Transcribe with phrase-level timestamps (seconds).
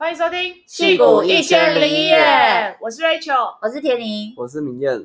[0.00, 2.16] 欢迎收听《戏骨一千零一夜》，
[2.80, 4.98] 我是 Rachel，我是田宁，我是明艳。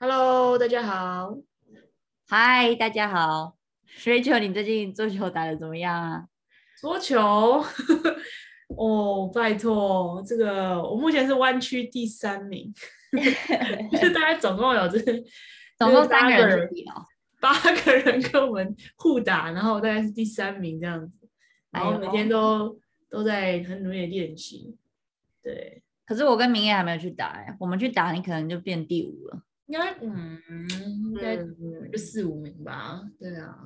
[0.00, 1.36] Hello，大家好。
[2.28, 3.54] Hi，大家好。
[4.02, 6.24] Rachel，你最近桌球打得怎么样啊？
[6.80, 7.64] 桌球，
[8.76, 12.74] 哦，拜托，这个我目前是湾区第三名，
[13.92, 14.98] 就是大概总共有这
[15.78, 16.68] 总共三个人
[17.40, 21.25] 八个人跟我们互打，然后大概是第三名这样子，
[21.76, 22.76] 然后每天都、哎、
[23.08, 24.76] 都在很努力的练习。
[25.42, 30.40] 对，可是我跟明艳还没有去打哎，我们去打你可能就变第五了，应该嗯，
[30.70, 33.02] 应该就四五名吧。
[33.18, 33.56] 对啊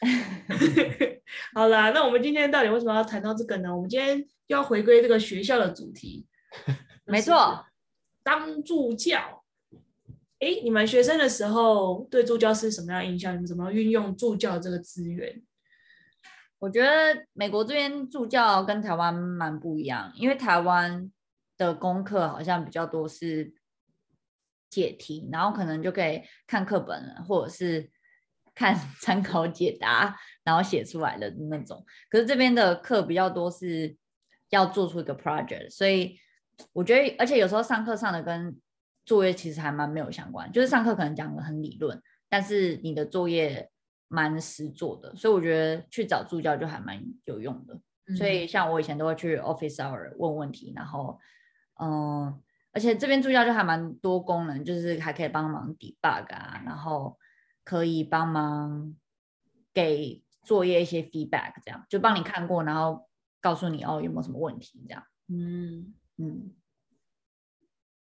[1.54, 3.74] 好啦，那我们今天到底为什么要谈到这个呢？
[3.74, 6.26] 我们今天又要回归这个学校的主题，
[7.04, 7.64] 没错，
[8.22, 9.44] 当助教。
[10.40, 13.34] 哎，你们学生的时候对助教是什么样的印象？
[13.34, 15.42] 你们怎么运用助教这个资源？
[16.60, 21.10] 我觉得美国这边助教跟台湾蛮不一样，因为台湾
[21.56, 23.52] 的功课好像比较多是
[24.68, 27.90] 解题，然后可能就可以看课本或者是
[28.54, 31.82] 看参考解答，然后写出来的那种。
[32.10, 33.96] 可是这边的课比较多是
[34.50, 36.18] 要做出一个 project，所以
[36.74, 38.60] 我觉得，而且有时候上课上的跟
[39.06, 43.70] 作业其实还蛮没有相关，就是上课可能讲的很理论，但是你的作业
[44.12, 47.80] 蛮实做的，所以我觉得去找助教就还蛮有用的。
[48.06, 51.16] 嗯、所以像我以前都会去 office hour 问问题，然后
[51.80, 57.16] 嗯，而且这边助教就还蛮多功能，就是还可以帮忙 debug 啊，然后
[57.62, 58.96] 可以帮忙
[59.72, 63.08] 给作业一些 feedback，这样就帮你看过，然后
[63.40, 65.04] 告诉你哦有没有什么问题这样。
[65.28, 66.54] 嗯嗯。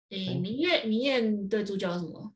[0.09, 2.33] 诶，明月，明艳对助教有什么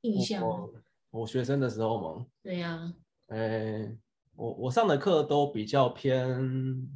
[0.00, 0.42] 印象？
[0.42, 0.72] 我，
[1.18, 2.94] 我学生的时候嘛，对呀、啊。
[3.28, 3.96] 诶，
[4.36, 6.88] 我我上的课都比较偏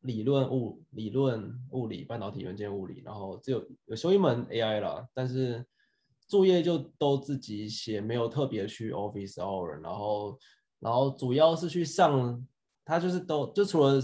[0.00, 5.64] 理论物、理论物理、半导体元件物理，然后只有有修一门 AI 啦，但是
[6.26, 10.38] 作业就都自己写，没有特别去 office hour，然后
[10.80, 12.46] 然后主要是去上，
[12.84, 14.00] 他就是都就除了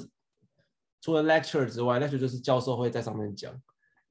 [1.01, 3.53] 除了 lecture 之外，lecture 就是教授会在上面讲，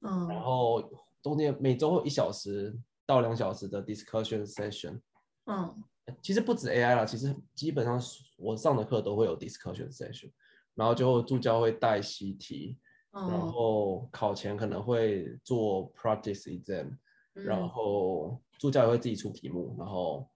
[0.00, 0.82] 嗯，然后。
[1.22, 2.76] 中间每周会一小时
[3.06, 5.00] 到两小时的 discussion session，
[5.46, 5.84] 嗯，
[6.20, 8.00] 其实不止 AI 啦，其实基本上
[8.36, 10.30] 我上的课都会有 discussion session，
[10.74, 12.78] 然后就助教会带习题，
[13.12, 16.96] 嗯，然后考前可能会做 practice exam，
[17.34, 20.28] 嗯，然后助教也会自己出题目，然后，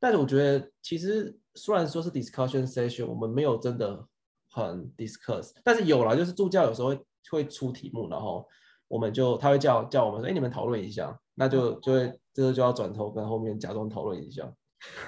[0.00, 4.06] 但是我觉得其实虽然说是 discussion session，我们没有真的
[4.50, 8.46] 很 discuss，但是有了，就是助教有时候会会出题目，然后。
[8.86, 14.52] 我们就他会叫叫我们说，哎，你们讨论一下，那就就会这个就要转头跟后面假装讨论一下，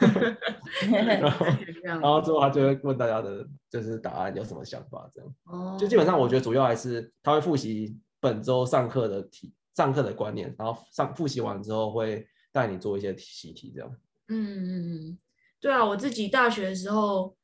[0.88, 1.47] 然后
[1.82, 13.91] 然后之后他就会问大家的就是答案有什么想法，这样，哦，就基本上我觉得主要还是他会复习本周上课的题，上课的观念，然后上复习完之后会带你做一些习题，这样。
[14.28, 14.69] 嗯嗯
[15.10, 15.19] 嗯，
[15.60, 17.36] 对啊，我自己大学的时候，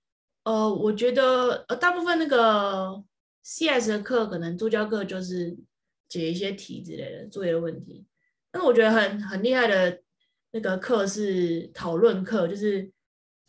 [0.44, 3.02] 呃，我觉得呃大部分那个
[3.42, 5.58] CS 的课，可能助教课就是。
[6.08, 8.04] 解一些题之类的作业的问题，
[8.52, 10.00] 但我觉得很很厉害的
[10.52, 12.88] 那个课是讨论课，就是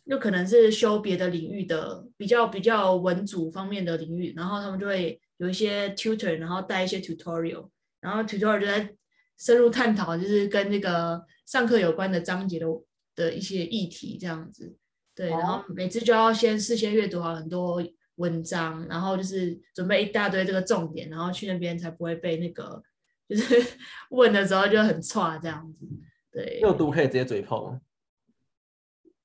[0.04, 7.68] 有可能是修别的领域的比较比较文组方面的领域，然后他们就会有一些 tutor，然后带一些 tutorial，
[8.00, 8.96] 然后 tutorial 就在
[9.38, 12.66] 深入探讨，就是跟那个上课有关的章节的
[13.14, 14.74] 的一些议题这样子，
[15.14, 17.80] 对，然后每次就要先事先阅读好很多。
[18.18, 22.80] 文章，然后就是准备一大堆这个重点，然后去那边才不会被那个
[23.28, 23.64] 就是
[24.10, 25.86] 问的时候就很差这样子。
[26.32, 27.80] 对，有读可以直接嘴炮吗？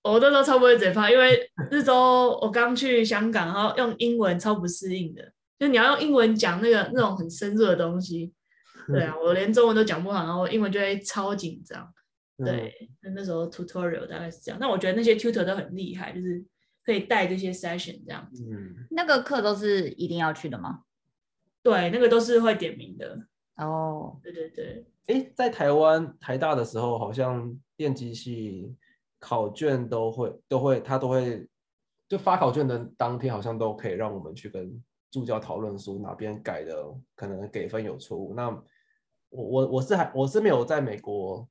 [0.03, 1.37] 我那时候超不会嘴炮，因为
[1.71, 8.33] 那时候我刚去香港，然后用英文超不适应的，就你要用英文讲那个那种很深入的东西。
[8.87, 11.93] 对啊，我连中文都讲不好，然后英文就会超紧张。
[12.37, 14.57] 对，那那时候 tutorial 大概是这样。
[14.59, 16.43] 那我觉得那些 tutor 都很厉害，就是。
[16.81, 20.79] 可以带这些 session 这样子，嗯，那个课都是一定要去的吗？
[21.61, 23.27] 对，那个都是会点名的。
[23.59, 24.85] 哦、oh.，对对对。
[25.07, 28.75] 哎，在台湾台大的时候，好像电机系
[29.19, 31.47] 考卷都会都会他都会
[32.07, 36.83] 就发考卷的当天，好像都可以让我们去跟助教讨论说哪边改的
[37.15, 38.33] 可能给分有错误。
[38.33, 38.49] 那
[39.29, 41.47] 我我我是还我是没有在美国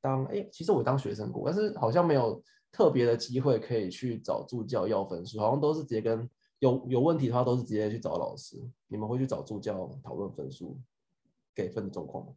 [0.00, 2.42] 当哎，其实我当学生过，但是好像没有。
[2.76, 6.28] 特别的机会可以去找助教要分数，好像都是直接跟
[6.58, 8.60] 有有问题的话都是直接去找老师。
[8.88, 10.76] 你们会去找助教讨论分数
[11.54, 12.32] 给分的状况吗？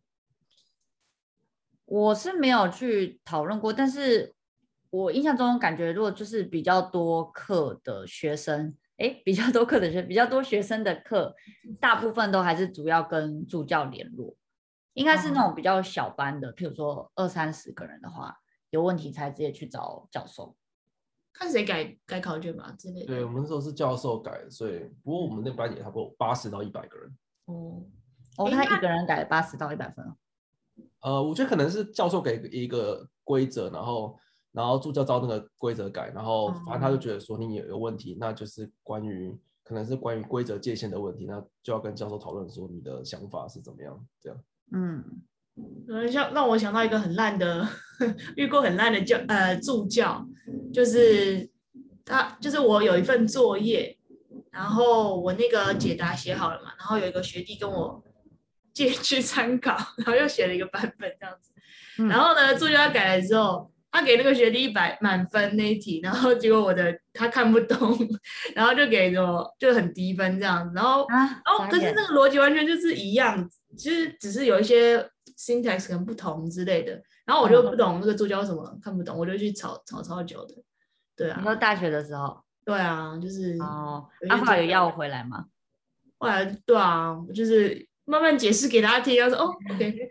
[1.85, 4.35] 我是没有去讨论过，但是
[4.89, 11.33] 我印象中感觉如果就是比较多课的学生，哎，比较多课的学，比较多学生的课，
[11.79, 14.35] 大部分都还是主要跟助教联络，
[14.93, 18.37] 应该是那种比较小班的，譬如说二三十个人的话，
[18.69, 20.57] 有问题才直接去找教授，
[21.31, 23.05] 看谁改改考卷吧之类的。
[23.05, 27.17] 对，我们那时候是教授改，所以不过我们那班也差不多八十到一百个人。
[27.45, 27.85] 哦，
[28.37, 30.05] 哦，他一个人改了八十到一百分。
[31.01, 34.17] 呃，我觉得可能是教授给一个规则，然后
[34.51, 44.39] 然后助教照那个规则改，然后反正他就觉得说你有有问题，嗯、那就是关于可能是关于规则界限的问题，那就要跟教授讨论说你的想法是怎么样，这样。
[44.71, 45.03] 嗯，
[45.87, 47.67] 嗯，像让我想到一个很烂的，
[48.35, 50.25] 遇过很烂的教呃助教，
[50.73, 51.49] 就是
[52.03, 53.97] 他就是我有一份作业，
[54.51, 58.03] 然后我那个解答写好了嘛，然后有一个学弟跟我。
[58.77, 61.51] 借 去参考，然后又写了一个版本这样子，
[61.97, 67.97] 嗯、然后呢，助教改了之后，他给那个学弟一百满分那一题，然后结果我的他看不懂，
[68.53, 74.99] 然后就给我就很低分这样子，然后，啊、然后可是那个逻辑完全就是一样，其实只是有一些
[75.39, 80.53] syntax 可能不同之类的，然后我就不懂那个助教什么看不懂，我就去吵吵超久的，
[81.15, 81.37] 对啊。
[81.39, 82.43] 你说大学的时候？
[82.63, 84.07] 对啊，就是哦。
[84.29, 85.45] 阿华有要我回来吗？
[86.19, 87.86] 后来对啊，就是。
[88.09, 90.09] 慢慢解释给大家听，他说哦，OK，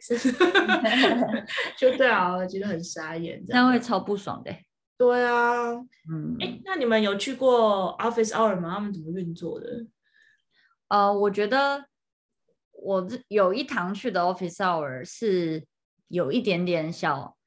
[1.78, 4.54] 就对啊，我觉得很傻眼，这样会超不爽的。
[4.98, 5.72] 对啊，
[6.10, 8.75] 嗯，哎，那你们有去过 Office Hour 吗？
[8.75, 9.87] 他们怎么运作的？
[10.88, 11.87] 呃，我觉得
[12.72, 15.64] 我有一堂去的 Office Hour 是
[16.08, 17.38] 有一点点小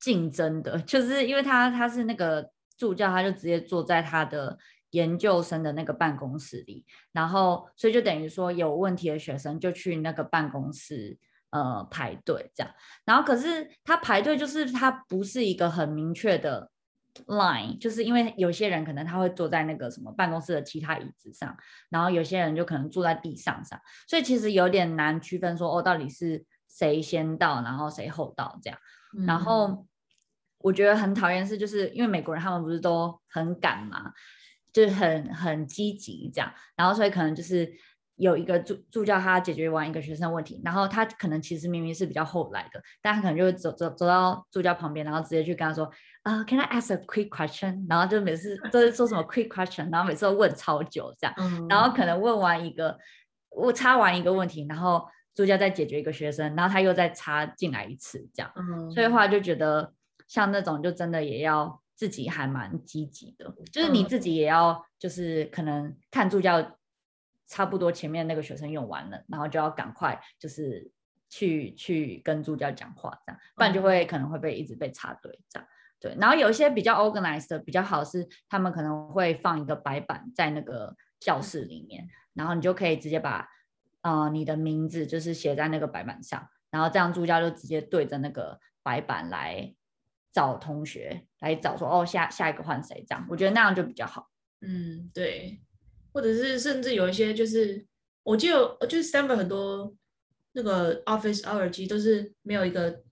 [0.00, 4.58] 竞争的，就是因为他他是那个助教，他就直接坐在他的。
[4.96, 11.18] 研究生的那个办公室里，然后所以就等于说有问题的学生就去那个办公室
[11.50, 16.70] 呃排队这样，然后可是他排队就是他不是一个很明确的
[17.26, 21.54] line，就是因为有些人可能他会坐在那个什么办公室的其他椅子上，
[21.90, 23.78] 然后有些人就可能坐在地上上，
[24.08, 28.78] 所以其实有点难区分说哦到底是谁先到，然后谁后到这样，
[29.18, 29.86] 嗯、然后
[30.58, 34.12] 我觉得很讨厌是就是因为美国人他们不是都很赶嘛。
[34.76, 37.66] 就是很很积极这样，然后所以可能就是
[38.16, 45.90] 有一个助助教他解决完一个学生问题，然后他可能其实明明是比较后来的，但他可能就会走走走到助教旁边，然后直接去跟他说
[46.24, 47.86] 啊、uh,，Can I ask a quick question？
[47.88, 52.98] 然后就每次都是说什么 quick question，然后每次都问超久这样，嗯、然后可能问完一个
[53.48, 59.94] 我插完一个问题，然后助教再解决一个学生，然后他又再插进来一次这样，嗯、所以的话就觉得
[60.28, 61.80] 像那种就真的也要。
[61.96, 66.76] 自己还蛮积极的，就是你自己也要，就是可能看助教
[67.46, 70.92] 差不多前面那个学生用完了，然后就要赶快就是
[71.30, 75.68] 去去跟助教讲话，这样，不然就会可能会被一直被插队这样。
[75.98, 83.48] 对，然后有一些比较 organized 的比较好是，他们可能会放一个白板在那个教室里面，然后你就可以直接把
[84.02, 89.74] 呃你的名字就是写在那个白板上，然后这样助教就直接对着那个白板来。
[90.36, 93.26] 找同学来找说哦，下下一个换谁这样？
[93.30, 94.28] 我觉得那样就比较好。
[94.60, 95.58] 嗯，对，
[96.12, 97.86] 或者是甚至有一些就是，
[98.22, 99.96] 我记得就是 Stanford 很多
[100.52, 103.02] 那个 Office Hour 其实都是没有一个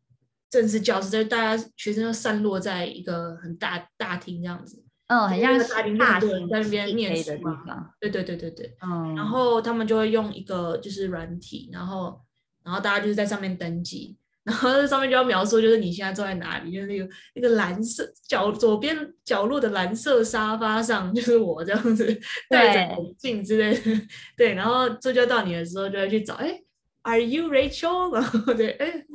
[0.50, 4.84] 正式教室，就是大家学生都散落在一个很大大厅这样子。
[5.06, 7.94] 嗯，很像大厅，大厅在那边念书的地方。
[8.00, 8.76] 对对对对对。
[8.82, 9.14] 嗯。
[9.14, 12.20] 然后他们就会用一个就是软体，然后
[12.62, 14.18] 然后大家就是在上面登记。
[14.44, 22.20] 然后这上面就要描述，就是你现在坐在哪里，就是那个那个蓝色角左边角落的蓝色沙发上，就是我这样子
[22.50, 26.60] 戴着眼镜之类的，对，然后助教到你的时候，就会去找，哎
[27.02, 28.12] ，Are you Rachel？
[28.14, 29.04] 然后对，哎。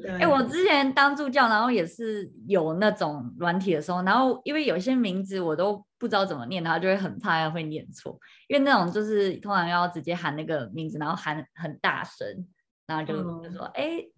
[0.00, 12.46] 对，哎，我之前当助教，然后也是有那种软体的时候，然后因为有些名字我都不知道怎么念，然后就会很怕要会念错，因为那种就是通常要直接喊那个名字，然后喊很大声。
[12.88, 14.10] 然后就就说，哎、嗯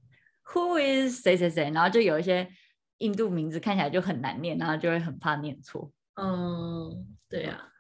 [0.47, 1.71] ，Who is 谁谁谁？
[1.73, 2.49] 然后就有一些
[2.99, 5.91] 印度名字看起来就很难念，然后就会很怕念错。
[6.15, 7.71] 嗯，对呀、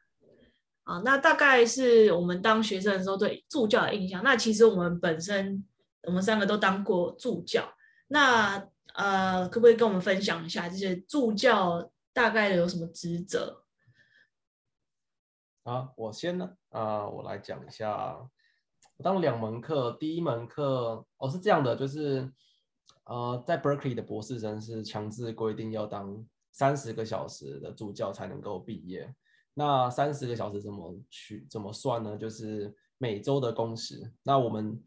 [0.84, 0.96] 啊。
[0.96, 4.24] 啊，那大概是我们当学生的时候对助教的印象。
[4.24, 5.64] 那其实我们本身，
[6.02, 7.72] 我们三个都当过助教。
[8.08, 13.62] 那呃，可不可以跟我们分享一下这些助教大概的有什么职责？
[15.62, 18.28] 啊，我先呢，啊，我来讲一下。
[19.02, 22.30] 当两门课，第一门课哦是这样的，就是
[23.04, 29.12] 呃，在 Berkeley 的博士生是强制规定要当三十个小时的助教才能够毕业。
[29.54, 32.16] 那三十个小时怎么去怎么算呢？
[32.16, 34.10] 就是每周的工时。
[34.22, 34.80] 那我们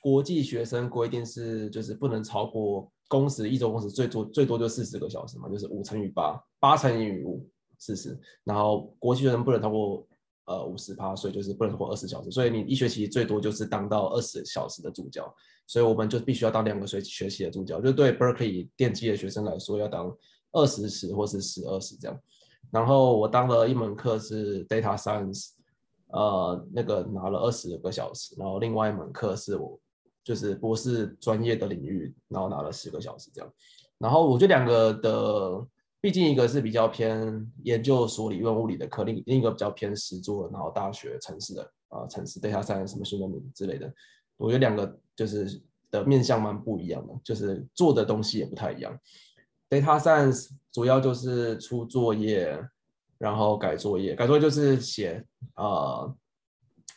[0.00, 10.06] 国际学生规定是就是不能超过工时，一周工时最多最多就四十个小时嘛，就是五乘以八，八乘以五，四十，然后国际学生不能超过
[10.50, 15.32] 呃五十趴，所以就是不能超过二十小时，所以你一学期最多就是当到二十小时的助教，
[15.68, 20.12] 所以我们就必须要当两个学学期的助教，就对 Berkeley 电机的学生来说要当
[20.50, 22.20] 二十时或是十二时这样。
[22.72, 25.50] 然后我当了一门课是 Data Science，
[26.08, 29.78] 呃，那个拿了二十个小时，然后另外一门课是我
[30.24, 33.52] 就是博士专业的领域，然后拿了十个小时这样。
[33.98, 35.66] 然后我觉得两个的，
[36.00, 43.92] 毕竟一个是比较偏研究所理论物理的课，另另一个比较偏实作，然后大学城市的啊、呃，城市 data science 什么新闻之类的，
[44.36, 48.98] 我觉得两个就是的面向蛮不一样的，就是做的东西也不太一样。
[49.68, 52.58] data science 主要就是出作业，
[53.18, 55.24] 然后改作业，改作业就是写
[55.56, 56.14] 呃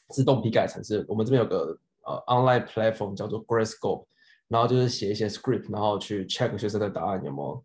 [0.10, 1.06] 自动批改程式。
[1.08, 4.06] 我们这边有个呃 online platform 叫做 Gradescope。
[4.50, 7.64] 然后就是写一些 script，然后去 check 学生的答案有没有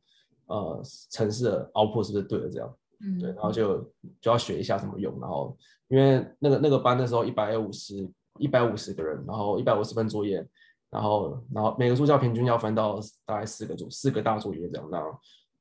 [0.49, 3.79] 呃城市的 output 是不是对的这样，嗯，对，然后就
[4.21, 5.57] 就要学一下怎么用，然后
[5.89, 10.47] 因为那个那个班的时候一百五十一百五十个人，然后一百五十份作业，
[10.91, 15.01] 然后然后每个助教平均要分到大概四个组四个大作业这样，那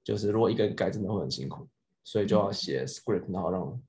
[0.04, 1.68] 就是如果一个人改真的会很辛苦，
[2.04, 3.82] 所以就要写 script，然后让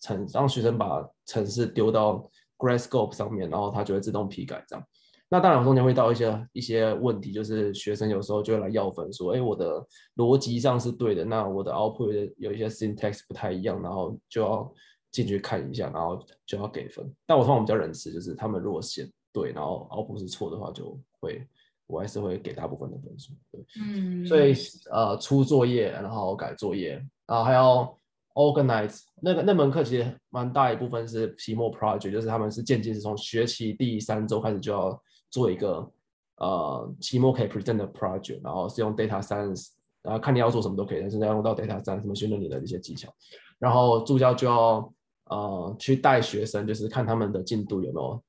[0.00, 4.84] 程让学生把程式丢到 Gradescope 上面，然后它就会自动批改这样。
[5.30, 14.72] 那当然，中间会到一些一些问题，就是学生有时候就会来要分，说，哎，我的逻辑上是对的，那我的 output 有一些 syntax 不太一样，然后就要
[15.10, 17.04] 进去看一下，然后就要给分。
[17.26, 21.46] 但我通常比较仁慈，就是他们如果写对，然后 output 是错的话，就会
[21.86, 23.34] 我还是会给大部分的分数。
[23.52, 24.54] 对，嗯，所以
[24.90, 26.92] 呃，出作业，然后改作业，
[27.26, 27.94] 然后还要
[28.32, 34.98] organize 那个那门课其实蛮大一部分是期末 project，就是他们是渐进是从学期第三周开始就要。
[35.30, 35.90] 做一个
[36.36, 39.68] 呃期末可以 present 的 project，然后是用 data science，
[40.02, 43.12] 然后看你要做什么都可以，但是要用到 data science 什么训练你的一些技巧，
[43.58, 44.92] 然后助教就要
[45.24, 48.22] 呃去带学生，就是看他们的进度有没有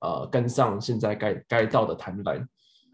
[0.00, 2.46] 呃跟上现在该该到的 timeline，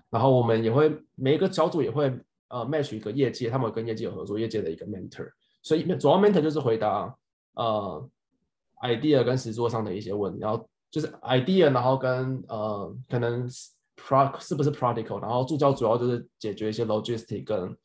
[0.09, 2.07] 然后我们也会每一个小组也会
[2.49, 5.29] 呃 match 一个业界，他们跟业界有合作，业界的一个 mentor，
[5.63, 7.15] 所以主要 mentor 就是回答
[7.55, 8.09] 呃
[8.83, 10.67] idea 跟实作上的一些问题，然后。
[10.91, 13.49] 就是 idea，然后跟呃可能
[13.97, 17.77] pro 是不是 practical，然后助教主要就是解决一些 logistic 跟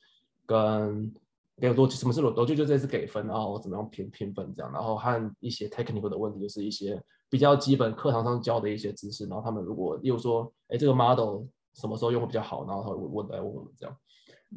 [0.46, 1.14] 跟
[1.58, 11.44] 给逻辑，什么是逻逻辑就这次给分，然后怎么样评评分这样，然后和一些 technical 的问题，就是一些比较基本课堂上教的一些知识，然后他们如果例如说，哎这个 model
[11.76, 13.96] 什么时候用会比较好，然后他会问来问我们这样，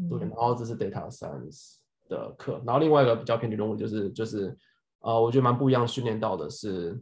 [0.09, 1.77] 对，然后这是 data science
[2.09, 4.57] 的课，然后另外一个比较偏理论就是就是
[5.01, 6.99] 呃我觉得蛮不一样，训练到的是。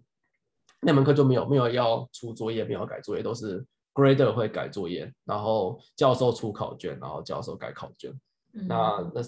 [0.80, 3.64] 那门课就没有没有要出作业，没有改作业，都是
[3.94, 8.12] grader 会改作业，然后教授出考卷，然后教授改考卷。
[8.52, 9.20] 嗯、那那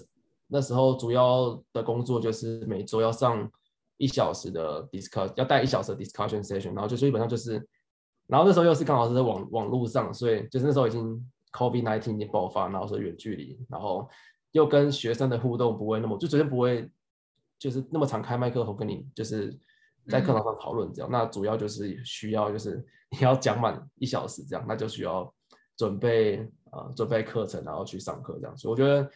[0.47, 3.49] 那时候主要的工作就是每周要上
[3.97, 7.53] 一小时的 discuss，要带一小时的 discussion session，然后就基本上就是，
[8.27, 14.07] 然后那时候又是刚好是在网网络上，所以就是那时候已经 COVID nineteen 已经爆发，然后是远距离，然后
[14.51, 16.89] 又跟学生的互动不会那么，就绝对不会
[17.57, 19.59] 就是那么常开麦克风跟你就是。
[20.09, 25.33] 在课堂上讨论这样，那主要就是需要就是你要讲满一小时这样，那就需要
[25.77, 26.39] 准备
[26.71, 28.57] 呃准备课程，然后去上课这样。
[28.57, 29.09] 所以我觉得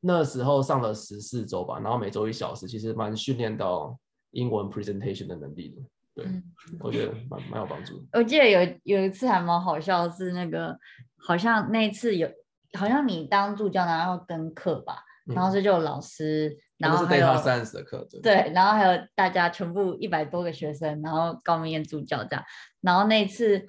[0.00, 3.98] 那时候上了十四周吧，然后每周一小时，其实蛮训练到
[4.30, 5.82] 英文 presentation 的能力的。
[6.14, 6.42] 对，嗯、
[6.80, 8.04] 我觉得蛮蛮有帮助。
[8.12, 10.78] 我记得有有一次还蛮好笑，是那个
[11.16, 12.28] 好像那一次有
[12.74, 16.48] 好像你当助教然后跟课吧，然后这就有老师。
[16.48, 22.44] 嗯然后还有 data science 的课，对，然后还有大家全部一百多个学生，然后高明彦助教这样，
[22.80, 23.60] 然后那次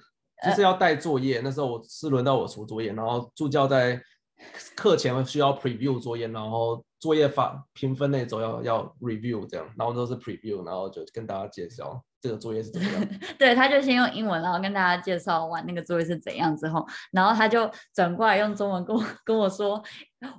[0.43, 4.01] 就是要带作业，呃、那时候我是轮到我出作业，然后助教在
[4.75, 12.03] 课前需要 preview 作业，然后作业发评分那周要要 review 这样，然后都是 preview，然后就跟大家介绍。
[12.19, 13.05] 这个作业是怎么样？
[13.37, 19.83] 对，他就先用英文，然后跟大家介绍完那个作业是怎样之后，然后他就转过来用中文跟我跟我说，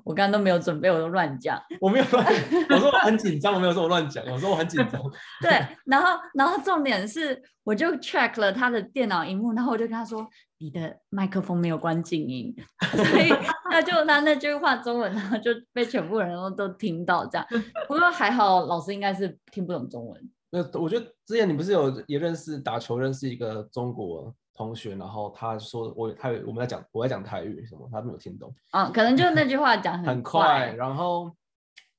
[0.05, 1.61] 我刚刚都没有准备，我都乱讲。
[1.81, 2.27] 我没有乱，
[2.71, 5.01] 我说我很紧张，我没有说我乱讲，我说我很紧张。
[5.43, 5.51] 对，
[5.85, 10.27] 然后然后重点是，我就 check 了他的电脑荧幕，然后我就跟他说，
[10.59, 12.55] 你的麦克风没有关静音，
[12.95, 13.31] 所以
[13.71, 17.47] 他就他那句话中文，然后就被全部人都都听到这样。
[17.87, 20.31] 不过还好，老师应该是听不懂中文。
[20.51, 28.55] 那我觉得之前你不是有也认识打球认识一个中国同学，然后他说我他我们在讲我在讲台语什么，他没有听懂。
[28.73, 31.31] 嗯，可能就那句话讲很，很快，然后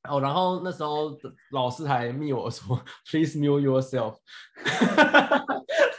[0.08, 1.12] 哦，然后那时候
[1.52, 4.16] 老师还密我说 Please mute yourself，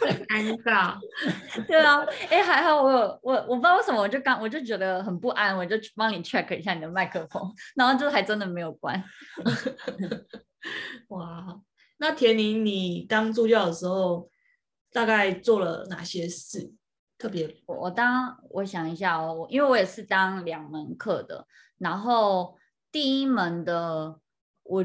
[0.00, 0.96] 很尴尬。
[1.66, 9.02] 对啊，哎，还好我有我我不知道为什么我就刚我就觉得很不安，我就帮你 check 一下你的麦克风，然后就还真的没有关。
[11.08, 11.60] 哇，
[11.98, 14.28] 那田宁，你当助教的时候，
[14.96, 16.72] 大概做了哪些事？
[17.18, 22.56] 特别，我我当我想一下哦，因为我也是当两门课的，然后
[22.90, 24.18] 第一门的
[24.62, 24.82] 我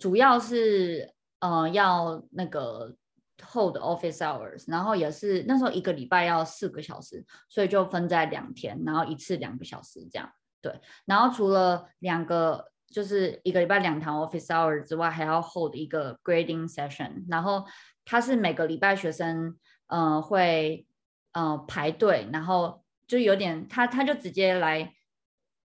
[0.00, 2.96] 主要是呃要那个
[3.42, 10.32] hold office hours，然后也是那时候一个礼拜要四个小时，所以就分在两天，然后一次两个小时这样。
[10.62, 17.64] 对，然后除了两个就是一个礼拜两堂 office hours 之外，还要 hold 一个 grading session，然后
[18.04, 19.56] 它是每个礼拜学生
[19.88, 20.86] 呃会。
[21.34, 24.92] 呃，排队，然后就有点他他就直接来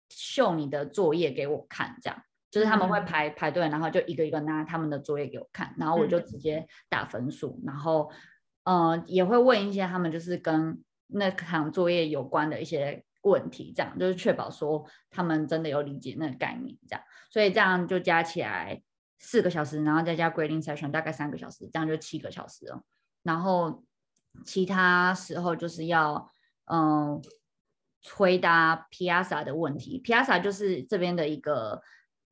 [0.08, 2.24] 秀你的作业给我看，这样。
[2.50, 8.10] 就是他们会排、嗯、排队，然后就一个一个拿他们的作业给我看，然后我就直接打分数，嗯、然后
[8.64, 18.82] 呃也会问一些他们就是跟那堂作业有关的一些问题，这样就是确保说他们真的有理解那个概念，这样，所以这样就加起来
[19.18, 22.84] 四个小时，然后再加 grading session 大概三个小时，这样就七个小时了，
[23.24, 23.84] 然后。
[24.46, 26.32] 其他时候就是要
[26.66, 27.20] 嗯
[28.14, 31.82] 回答 Piazza 的问题，Piazza 就是这边的一个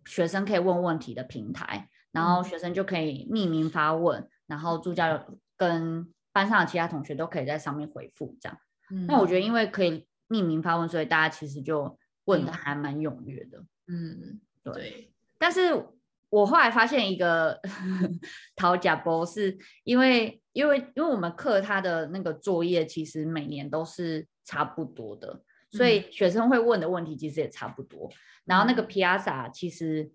[0.06, 5.25] 学生可以问问题的平台，然后学生就可以匿名发问，然后助教
[5.58, 8.56] 跟班上的其他同学都可以在上面回复这样。
[8.92, 13.63] 嗯、那我觉得因为可以匿名发问，所以大家其实就问的还蛮踊跃的。
[13.88, 14.74] 嗯，对。
[14.74, 15.86] 对但是
[16.29, 17.60] 我后来发现一个
[18.55, 20.41] 讨价包，是因为。
[20.55, 28.10] 因为因为我们课他的那个作业其实每年都是差不多的，所以学生会问的问题其实也差不多。
[28.46, 30.10] 然后那个 Piazza 其实，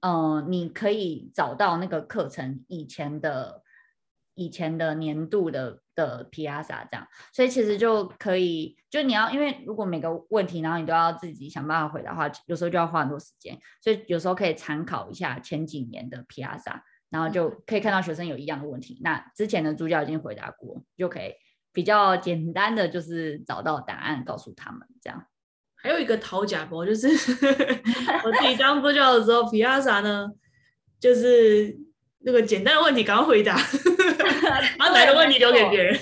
[0.00, 3.62] 嗯、呃，你可以找到那个课程以前的
[4.38, 16.80] 以前的年度的的 Piazza 这样，所以其实就可以，就你要因为如果每个问题然后你都要自己想办法回答的话，有时候就要花很多时间，所以有时候可以参考一下前几年的 Piazza。
[17.10, 21.32] 然后就可以看到学生有一样的问题，那之前的助教已经回答过，就可以
[21.72, 25.24] 比较简单的就是找到答案告诉他们这样。
[25.74, 27.08] 还有一个讨价包，就是
[28.26, 30.28] 我自己当助教的时候，Piazza 呢，
[31.00, 31.78] 就是
[32.20, 33.54] 那个简单的问题赶快回答，
[34.78, 35.98] 然后难的问题留给别人。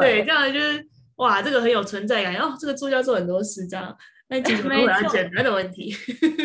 [0.00, 3.96] 对，这样就是哇，这个很有存在感，然后这个助教做很多事这样。
[4.28, 5.94] 那其实没有简单的问题。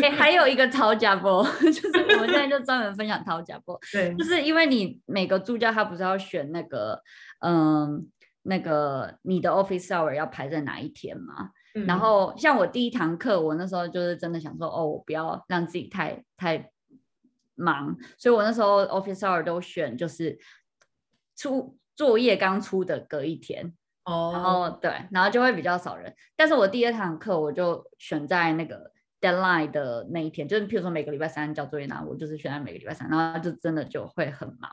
[0.04, 3.80] 哎，还有一个讨价波， 就是我们现在就专门分享讨价波。
[3.92, 7.02] 对，就是因为你每个助教他不是要选那个，
[7.40, 8.08] 嗯，
[8.44, 11.50] 那个你的 office hour 要排在哪一天嘛？
[11.74, 16.70] 嗯、然后像我第一堂课，我那时候就是真的想说，哦，我不要让自己太太
[17.62, 20.38] 忙，所以我那时候 office hour 都选就是
[21.36, 23.74] 出作业刚出的隔一天。
[24.04, 26.13] 哦，然后对，然后就会比较少人。
[26.36, 34.71] 但是我第二堂课我就选在那个 deadline 的那一天，就是譬如说每个礼拜三交作业，那我就是选在每个礼拜三，然后就真的就会很忙。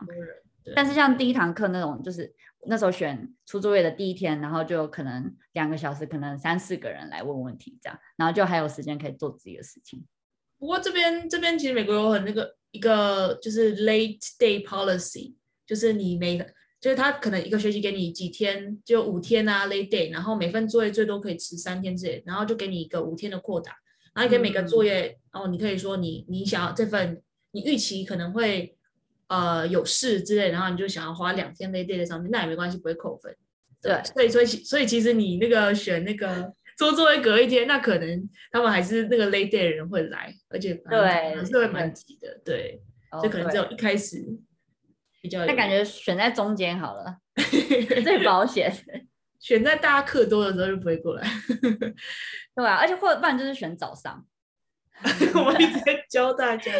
[0.74, 2.34] 但是像第一堂课那种，就是
[2.66, 10.06] 那时候选出作业的第一天，然后就可能两个小时，可能三四个人来问问题这样，然后就还有时间可以做自己的事情。
[10.58, 15.34] 不过这边这边其实美国有很那个一个就是 late day policy，
[15.66, 16.46] 就是你每个。
[16.80, 23.72] 就是他可能一个学期给你几天，就五天啊，late day，然后每份作业最多可以迟三天之类，然后就给你一个五天的扩大，
[24.14, 28.76] 然后你给每个作业，然后、嗯、你可以说你你想要这份你预期可能会
[29.26, 33.36] 呃有事之类，然后你就想要花两天 late day 在上面，那也没关系，不会扣分。
[33.82, 42.80] 对，所以所以所以其实你那个选那个做作业隔一天，那可能他们还是那个 late day 的人会来，而且对还是会蛮急的，对，
[43.20, 44.24] 就、哦、可能只有一开始
[45.20, 45.44] 比较。
[45.44, 47.18] 那感觉选在中间好了，
[48.02, 48.72] 最保险。
[49.40, 51.24] 选在大家课多的时候就不会过来，
[51.60, 52.76] 对吧、啊？
[52.80, 54.26] 而且或者不然就是选早上。
[55.34, 56.72] 我们一直在教大家，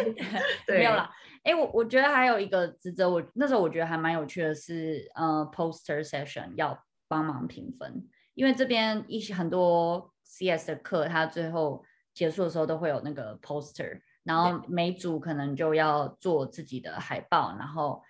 [0.67, 1.09] 对，没有啦。
[1.43, 8.05] 哎、欸，我我觉得还有一个职责，我那时候我觉得还蛮有趣的是，呃，poster session 要帮忙评分，
[8.39, 18.01] 因为这边一些很多 CS 的课，它最后结束的时候都会有那个 poster，然后每组可能就要做自己的海报，然后。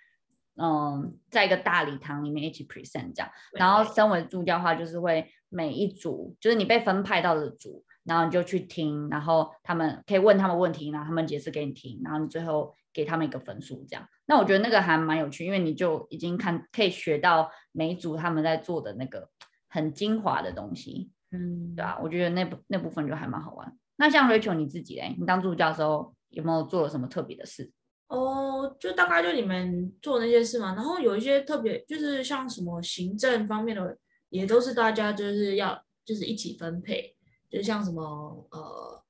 [0.61, 14.05] 嗯，在一个大礼堂里面一起 present 这样，然后身为助教的话，就是会每一组，就是你被分派到的组，然后你就去听，然后他们可以问他们问题，然后他们解释给你听，然后你最后给他们一个分数这样。
[14.25, 19.29] 那我觉得那个还蛮有趣，因为你就已经看可以学到每一组他们在做的那个
[19.69, 23.77] 很精华的东西，嗯，对啊，我觉得那部那部分就还蛮好玩。
[23.97, 27.71] 那像 Rachel 你自己嘞，你当助教的时候有没有做了什么特别的事？
[28.07, 33.97] 哦，就大概就你们做那些事嘛，然后有一些特别，就是像什么行政方面的，
[34.29, 37.15] 也都是大家就是要就是一起分配，
[37.49, 39.03] 就像什么呃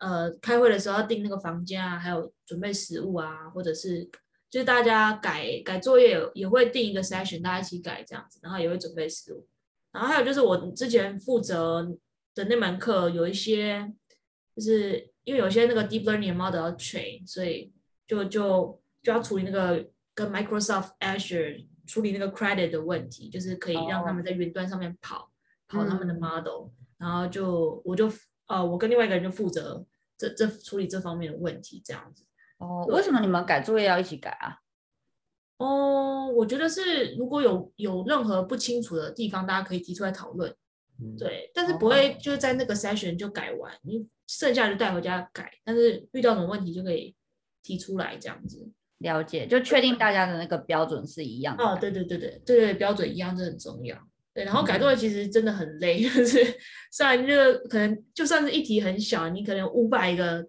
[0.00, 4.02] 呃开会的时候要订那个房间啊，还有准备食物啊，或者是
[4.50, 9.46] 就是大家改改作业也会定一个 session，大家一起改这样子，然后也会准备食物。
[9.96, 11.82] 然后还有就是我之前负责
[12.34, 13.90] 的那门课有一些，
[14.54, 17.72] 就是因为有些那个 deep learning model 要 train，所以
[18.06, 25.30] 就就就要处理那个跟 Microsoft Azure 处理那个 credit 的问题，就是可以让他们在云端上面跑、
[25.72, 25.82] oh.
[25.82, 28.12] 跑他们的 model，、嗯、然后就我就
[28.48, 29.86] 呃我跟另外一个人就负责
[30.18, 32.22] 这这处理这方面的问题这样子。
[32.58, 34.60] 哦，oh, 为什么你们改作业要一起改啊？
[35.58, 40.54] 哦，我觉得是如果有有任何不清楚的地方，大家可以提出来讨论。
[40.98, 44.06] 嗯、对，但是不会就是在那个 session 就改完，你、oh.
[44.26, 45.50] 剩下就带回家改。
[45.62, 47.14] 但是遇到什么问题就可以
[47.62, 48.66] 提出来这样子。
[48.98, 51.62] 了解，就确定大家的那个标准是一样的。
[51.62, 53.94] 哦，对对对对对对，标准一样，这很重要。
[54.32, 56.58] 对，然后改作业其实真的很累，就、嗯、是
[56.90, 60.46] 虽然这个可能就算是一题很小，你可能五百个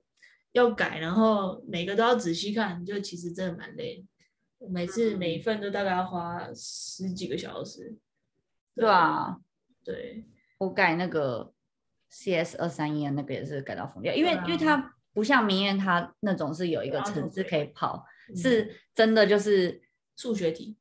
[0.54, 4.02] 要改，然后每个都要仔细看，就其实真的蛮累。
[4.70, 7.98] 每次每一份都大概要花十几个小时，
[8.76, 8.90] 对。
[8.90, 9.38] 啊？
[9.84, 10.26] 对，
[10.58, 11.54] 我改那个
[12.10, 19.82] CS 二三一的那个也是改到疯掉，因为、啊、因为它不像明艳它那种是有一个程式可以跑，嗯、是真的就是
[20.18, 20.78] 数学题。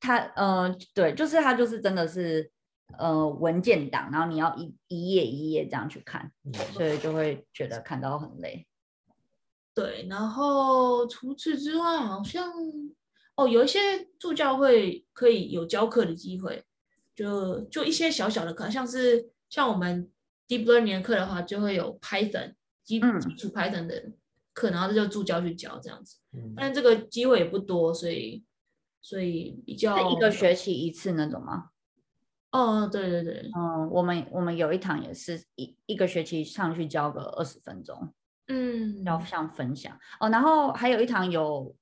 [0.00, 2.50] 它呃对，就是它就是真的是
[2.96, 8.66] 呃文件档，然后你要一一页一页这样去看，嗯、所以就会觉得看到很累。
[9.80, 12.52] 对，然后除此之外，好像
[13.34, 13.80] 哦，有一些
[14.18, 16.62] 助教会可以有教课的机会，
[17.14, 20.10] 就就一些小小的课，像是像我们
[20.46, 22.52] deep learning 课的话，就会有 Python
[22.84, 24.12] 基基础 Python 的
[24.52, 26.18] 课，然后这就助教去教这样子。
[26.34, 28.44] 嗯、但这个机会也不多，所以
[29.00, 31.70] 所以比较一个学期一次那种吗？
[32.50, 38.12] 哦，对对对，嗯，我们我们有一堂也是一一个学期上去教个二十分钟。
[38.50, 41.74] 嗯，要像分享哦，然后还有一堂有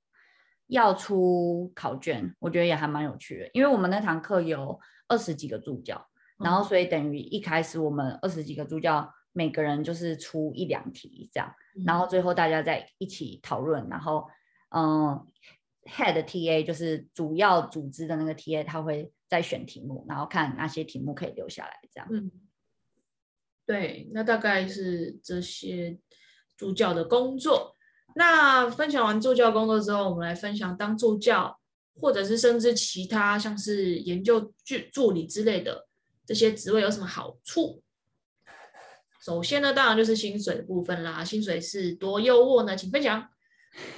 [0.67, 14.29] 要出考卷，我觉得也还蛮有趣的，因为我们那堂课有二十几个助教，嗯、然后所以等于一开始我们二十几个助教每个人就是出一两题这样，嗯、然后最后大家再一起讨论，然后
[14.69, 15.25] 嗯
[15.85, 22.07] ，head TA 就是主要组织的那个 TA，他会再选题目，然后看哪些题目可以留下来这样。
[22.11, 22.29] 嗯，
[23.65, 25.97] 对，那大概是这些。
[26.59, 27.77] 助教的工作，
[28.15, 31.57] 那分享完助教工作之后，我们来分享当助教，
[32.01, 35.87] 或者是甚至其他像是研究助助理之类的
[36.25, 37.81] 这些职位有什么好处？
[39.23, 42.75] 首先呢，当然就是薪水的部分啦，薪水是多优渥呢？
[42.75, 43.29] 请分享。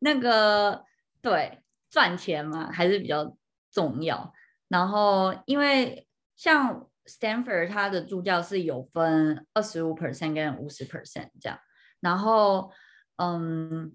[0.00, 0.82] 那个
[1.22, 3.36] 对，赚钱嘛还是比较
[3.70, 4.32] 重要。
[4.66, 6.88] 然后因为像。
[7.06, 11.58] Stanford 他的助教是有分二十五 percent 跟五十 percent 这样，
[12.00, 12.72] 然后
[13.16, 13.92] 嗯，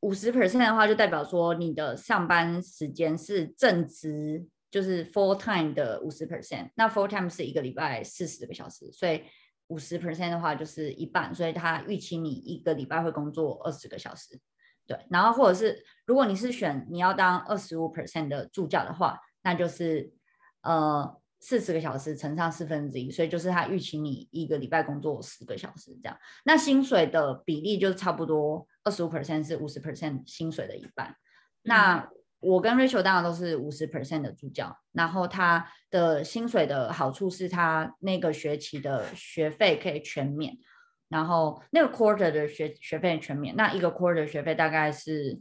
[0.00, 9.22] 五十 percent 的话就代表说你的上班时间是正值，就是 full time 的五十 percent，那 full time 是一个礼拜四十个小时，所以
[9.68, 14.40] 五十 percent 的话就是一半，所以他预期你一个礼拜会工作二十个小时，
[14.86, 20.12] 对，然后或者是如果你是选你要当二十五 percent 的助教的话，那就是
[20.62, 21.20] 呃。
[21.40, 26.18] 四十个小时乘上四分之一，所以就是他预期你一个礼拜工作十个小时这样。
[26.44, 31.10] 那薪水的比例就差不多二十五 percent 是五十 percent 薪水的一半。
[31.10, 31.16] 嗯、
[31.62, 40.56] 那我跟 Rachel 当然都是五十 percent 的助教，然后他的薪水的好处是他那个学期的学费可以全免，
[41.08, 45.40] 然后那个 quarter 的学学费全免，那一个 quarter 的学费大概是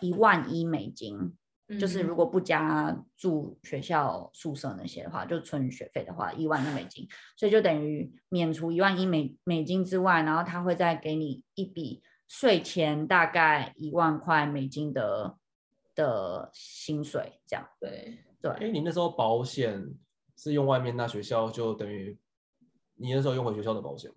[0.00, 1.36] 一万一美金。
[1.80, 15.36] 就是如果不加住学校宿舍那些的话，就存学费的话，一万一美金，所以就等于免除一万一美美金之外，然后他会再给你一笔税前大概一万块美金的
[15.96, 17.68] 的薪水，这样。
[17.80, 18.52] 对对。
[18.52, 19.92] 哎，你那时候保险
[20.36, 22.16] 是用外面那学校，就等于
[22.94, 24.08] 你那时候用回学校的保险，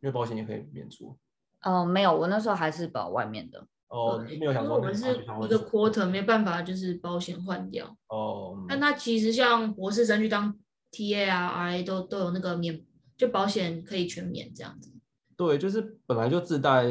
[0.00, 1.16] 因为保险也可以免除。
[1.60, 3.64] 嗯、呃，没有，我那时候还是保外面的。
[3.90, 7.96] 哦，没有想说，我们是一个 quarter 没办法，就是保险换掉。
[8.06, 10.56] 哦，但他其实像博士生去当
[10.92, 12.84] TA 啊、RA 都都有那个免，
[13.16, 14.92] 就保险可以全免这样子。
[15.36, 16.84] 对，就是本来就自带，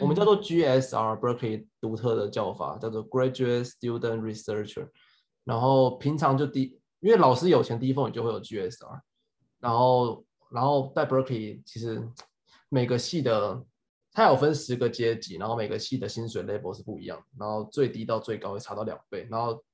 [0.00, 4.90] 我们叫做 GSR Berkeley 独特的叫法，叫做 Graduate Student Researcher。
[5.42, 9.00] 然后平常就第，因为老师有钱，第一份你就会有 GSR。
[9.58, 12.08] 然后，然后在 Berkeley 其实
[12.68, 13.64] 每个系的。
[14.12, 19.26] 它有分十个阶级，然后每个系的薪水 level 是不一样，然后最低到最高会差到两倍。
[19.30, 19.64] 然后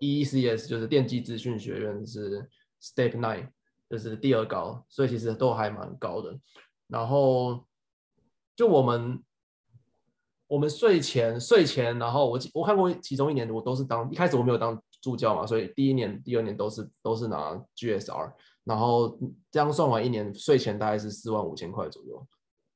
[0.00, 2.48] EECS 就是电机资讯学院是
[2.82, 3.48] Step Nine，
[3.88, 6.36] 就是第二高，所以其实都还蛮高的。
[6.88, 7.64] 然后
[8.56, 9.22] 就我们
[10.48, 18.32] 我们税前税前，然后我我看过其中一年我都是当一开始我没有当助教嘛，所以第一年第二年都是都是拿 GSR，
[18.64, 19.16] 然后
[19.50, 22.26] 这样算完一年税前大概是四万五千块左右，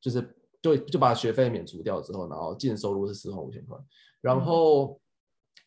[0.00, 3.76] 就是就就把学费免除掉之后，然后净收入是四万五千块，
[4.20, 5.00] 然后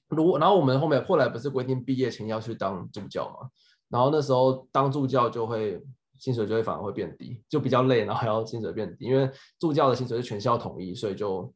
[0.08, 3.50] 如果然后我们后面后来不是规定毕业前要去当助教嘛，
[3.90, 5.84] 然后那时候当助教就会。
[6.22, 9.28] 薪水就会反而会变低，就比较累，然后还要薪水变低，因为
[9.58, 11.52] 助教的薪水是全校统一，所以就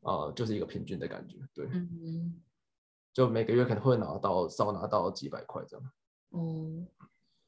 [0.00, 2.34] 呃就是一个平均的感觉，对，嗯，
[3.12, 5.90] 就每个月可能会拿到少拿到几百块这样。
[6.30, 6.84] 哦，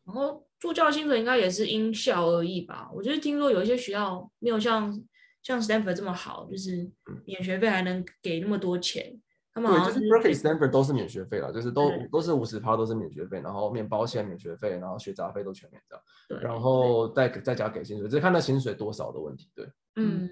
[0.05, 2.89] 然后助教薪水应该也是因校而异吧？
[2.95, 4.97] 我就是听说有一些学校没有像
[5.43, 6.91] 像 Stanford 这么好，就是
[7.25, 9.21] 免学费还能给那么多钱。
[9.53, 16.05] 他们好像是对，就是 Berkeley、Stanford 都是免学费了，就是都都是五十趴都是免学费，然后免保险、免学费，然后学杂费都全免这样。
[16.29, 19.51] 对，然后再再加给薪水，只看那薪水多少的问题。
[19.55, 20.31] 对，嗯，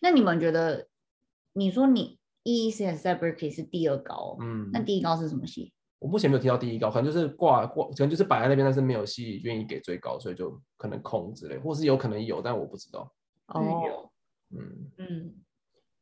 [0.00, 0.86] 那你们觉得，
[1.52, 5.72] 你说你 EECS 在 Berkeley 是第二高，嗯，那第一高是什么系？
[5.98, 13.12] 我目前没有听到第一高，可能就是挂挂，可能就是摆在那边，但是没有系愿意给最高，所以就可能空之类，或是有可能有，但我不知道。
[13.48, 14.08] 哦，
[14.50, 14.90] 嗯。
[14.98, 15.34] 嗯。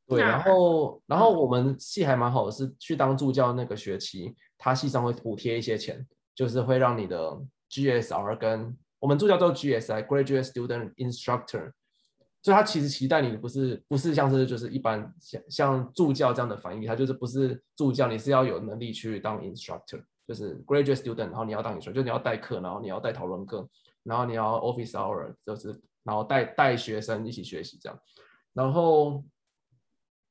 [0.07, 7.39] 对，然后然后我们系还蛮好的，是去当助教那个学期，他系上会补贴一些钱，就是会让你的
[7.71, 11.73] GSR 跟我们助教都是 GSI（Graduate Student Instructor），
[12.43, 23.69] 所以他其实期待你不是不是像是就是一般像像助教这样的翻译，他就是不是助教，你是要有能力去当 Instructor，就是 Graduate Student，然后你要当 Instructor，就是你要代课，然后你要带讨论课，
[24.05, 28.01] 然后你要 Office Hour，就是然后带带学生一起学习这样，
[28.59, 29.25] 然后。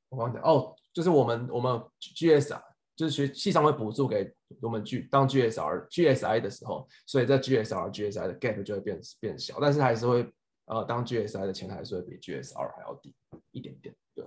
[0.10, 2.64] 我忘讲哦，就是我们我们 GSR
[2.96, 10.26] 就是学系上会补助给我们 G 当 GSR GSI 的时候，所以在 GSR GSI 的 gap 就会变变小，但是还是会
[10.64, 13.14] 呃当 GSI 的钱还是会比 GSR 还要低
[13.52, 13.94] 一点点。
[14.16, 14.24] 对。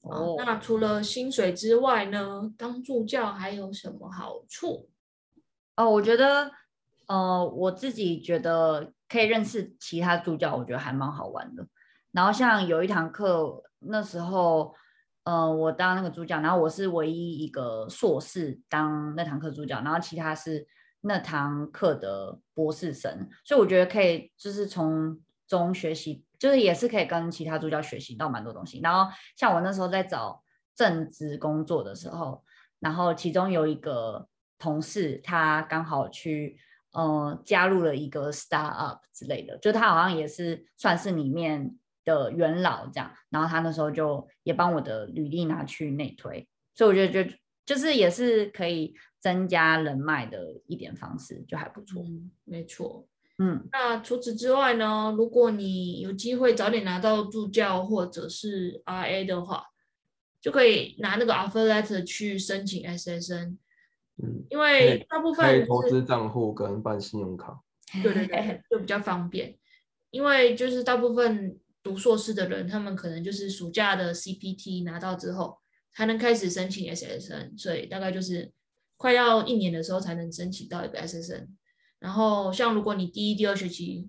[0.00, 4.90] 哦，那除了薪水之外呢，当助教还有什么好处？
[5.76, 6.50] 哦，我觉得
[7.06, 11.64] 呃我自己觉得可以认识其他助教，我觉得还蛮好玩的。
[12.12, 13.62] 然后像有一堂课。
[13.82, 14.74] 那时候，
[15.24, 20.66] 呃，我当那个助教，然后我是唯一一个硕士当那堂课助教，然后其他是
[21.00, 25.18] 那堂课的博士生，所以我觉得可以就是从
[25.48, 28.80] 中学习，就是也是可以跟其他助教学习到蛮多东西。
[28.82, 30.42] 然后像我那时候在找
[30.76, 32.44] 正职工作的时候，
[32.80, 36.58] 然后其中有一个同事，他刚好去
[36.92, 41.78] 嗯加入了一个 startup 之类的，就他好像也是算是里面。
[42.10, 52.02] 的元老这样，然后他那时候就也帮我的履历拿去内推，所以我觉得就就是也是可以增加人脉的一点方式，就还不错。
[52.02, 53.06] 嗯，没错。
[53.38, 55.14] 嗯，那除此之外呢？
[55.16, 59.64] 如果你有机会早点拿到助教或者是 RA 的话，
[60.40, 63.56] 就可以拿那个 offer letter 去申请 SSN。
[64.22, 67.60] 嗯，因为大部分投资账户跟办信用卡，
[68.02, 69.56] 对对对，就比较方便。
[70.10, 71.58] 因为就是大部分。
[71.82, 75.58] 读硕士的人，他们可能就是暑假的 CPT 拿到之后，
[75.92, 78.52] 才能开始申请 SSN，所以大概就是
[78.96, 81.48] 快要一年的时候才能申请到一个 SSN。
[81.98, 84.08] 然后，像如果你第一、第二学期，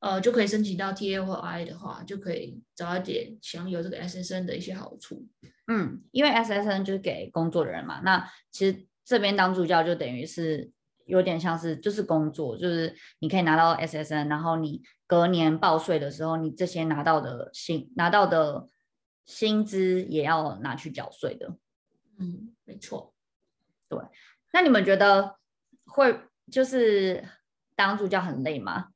[0.00, 5.26] 呃，就可以申请到 TA 或 I 的话，就可以早一点享有这个 SSN 的一些好处。
[5.68, 10.70] 嗯，因为 SSN 就是给工作的人嘛，那其实这边当助教就等于是。
[11.12, 18.66] 有点像是就是工作，就是你可以拿到 SSN，然后你隔年报税的时候，你这些拿到的薪拿到的
[19.26, 21.54] 薪资也要拿去缴税的。
[22.18, 23.12] 嗯，没错。
[23.90, 24.00] 对，
[24.54, 25.36] 那你们觉得
[25.84, 26.18] 会
[26.50, 27.22] 就是
[27.76, 28.88] 当助教很累吗？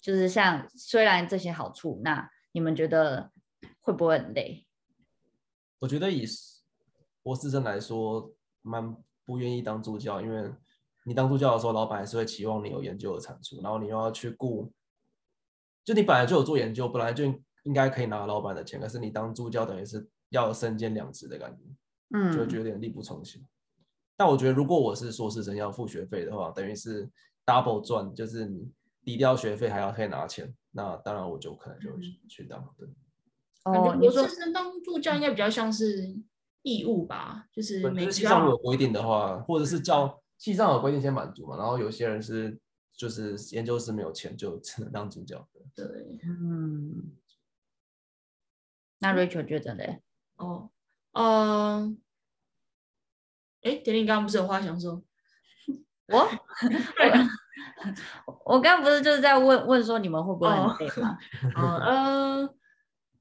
[0.00, 3.30] 就是像虽然这些好处，那你们觉得
[3.82, 4.66] 会不会很累？
[5.80, 6.24] 我觉得以
[7.22, 10.50] 博士生来说，蛮不愿意当助教，因为。
[11.08, 14.70] 你当助教的时候，老板还是会期望你有研究的产出，然后你又要去顾，
[15.82, 17.24] 就你本来就有做研究，本来就
[17.62, 21.64] 应该可以拿老板的钱，可是你当助教等于是要身兼两职的感觉，
[22.10, 23.42] 嗯，就会觉得有点力不从心。
[24.18, 27.08] 但我觉得如果我是硕士生要付学费的话，等于是
[27.46, 28.70] double 赚，就是你
[29.02, 32.62] 抵掉学费还要可以拿钱，那当然我就可能就会去当。
[32.76, 32.86] 对，
[33.64, 36.14] 哦，博士生当助教应该比较像是
[36.60, 40.20] 义务吧，就是没系上有规定的话，或者是叫。
[40.38, 42.58] 系上有规定先满足嘛，然后有些人是
[42.92, 45.46] 就是研究室没有钱，就只能当助教。
[45.74, 45.84] 对，
[46.24, 47.12] 嗯。
[49.00, 50.02] 那 Rachel 觉得嘞？
[50.36, 50.70] 哦，
[51.12, 52.00] 嗯，
[53.62, 55.02] 哎，点点，你刚刚不是有话想说？
[56.08, 56.18] 我
[58.26, 61.18] 我 我刚刚不是就是在问问说你们会不会很累吗？
[61.42, 62.54] 嗯、哦呃，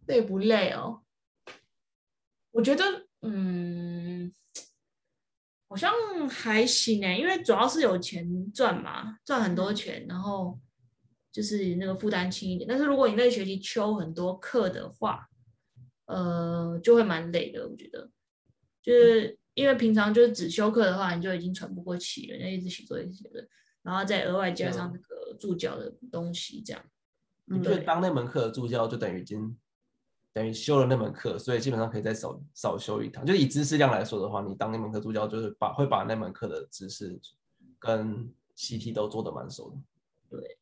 [0.08, 1.04] 累不累哦？
[2.52, 2.84] 我觉得
[3.22, 4.34] 嗯，
[5.70, 5.92] 好像
[6.30, 10.58] 还行哎，因为主要是有钱赚嘛，赚很多钱，然后
[11.32, 12.68] 就是那个负担轻一点。
[12.68, 15.28] 但是如果你那个学期修很多课的话，
[16.06, 17.68] 呃，就会蛮累的。
[17.68, 18.10] 我觉得，
[18.82, 23.46] 就是因为平常就是只修课的话，你就已经喘不过气了，要一直写作业写的，
[23.84, 26.82] 然后再额外加上那个助教的东西，这样。
[27.50, 29.58] 你就当那门课的助教，就等于已经
[30.38, 33.26] 等于修了那门课，所以基本上可以再少少修一堂。
[33.26, 37.20] 就以知识量来说的话，你当那门课助教，就是把会把那门课的知识
[37.80, 39.78] 跟习题都做得蛮熟的。
[40.30, 40.58] 对。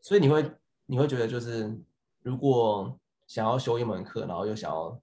[0.00, 0.52] 所以你会
[0.86, 1.80] 你会觉得就是
[2.22, 2.98] 如果。
[3.28, 4.98] 想要修一门课，然后又想要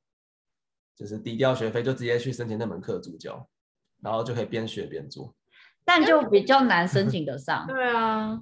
[0.95, 3.47] 就是抵掉学费，就直接去申请那门课的助教，
[4.01, 5.31] 然后就可以边学边做。
[5.83, 7.67] 但就比较难 申请得上。
[7.67, 8.41] 对啊，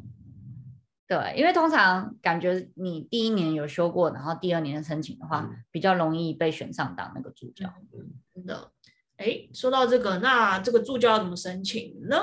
[1.07, 7.73] 对，因为通常感觉你第一年有修过，然后第二年申请的话，嗯、比较容易被选上当那个助教。
[7.93, 8.71] 嗯，真的。
[9.17, 12.17] 哎，说到这个，那这个助教要怎么申请呢？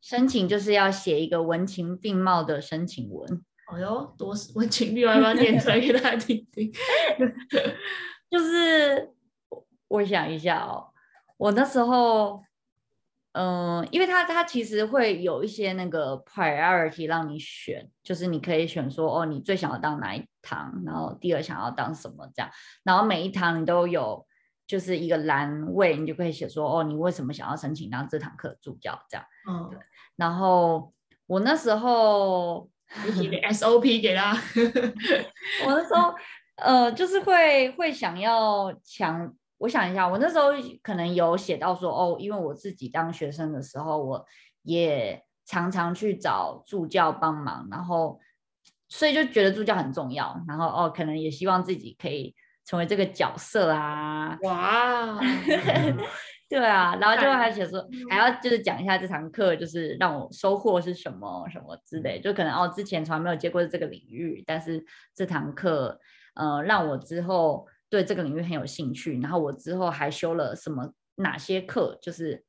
[0.00, 3.44] 申请就是要写一个文情并茂的申请文。
[3.66, 6.72] 哎呦，多文情律，要不要念出来给大家听听？
[8.30, 9.10] 就是
[9.88, 10.92] 我想一下哦，
[11.36, 12.42] 我那时候，
[13.32, 22.50] 嗯、呃，因为它它其实会有一些那个 priority 让你选，就是你可以选说哦，你最想要当哪一堂，然后第二想要当什么这样，
[22.82, 24.26] 然后每一堂你都有
[24.66, 29.26] 就是一个栏位，你就可以写说哦，你为什么想要申请当这堂课助教这样。
[29.48, 29.78] 嗯，对。
[30.16, 30.92] 然后
[31.26, 32.68] 我那时候。
[33.06, 34.32] 你写个 SOP 给他。
[35.64, 36.14] 我那时候，
[36.56, 40.48] 呃，就是会会想要强，我想一下，我那时候
[40.82, 44.26] 可能有写到说，哦，因为我自己当学生的时候，我
[44.62, 48.18] 也常常去找助教帮忙，然后
[48.88, 54.36] 所以就觉得助教很重要，然后哦，可能也希望自己可以成为这个角色啊。
[54.42, 55.18] 哇。
[56.50, 65.98] 对啊，然后就还写说，还要就是讲一下这堂课，就是让我收获是什么什么之类，就可能哦，之前从来没有接过这个领域，但是这堂课，
[66.34, 72.42] 呃，让我之后对这个领域很有兴趣，然后我之后还修了什么哪些课，就是，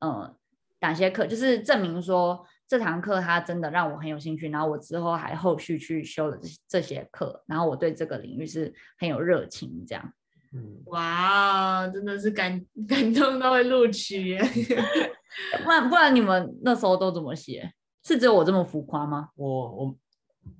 [0.00, 0.34] 呃，
[0.80, 10.12] 哪些课，就是证明说这堂课它真的让我很有兴趣，然后我之后还后续去修了这这些课，然后我对这个领域是很有热情这样。
[10.52, 14.42] 嗯，哇，真的是感 感动到会录取耶！
[15.62, 17.72] 不然不然你们那时候都怎么写？
[18.02, 19.28] 是只有我这么浮夸吗？
[19.36, 19.96] 我我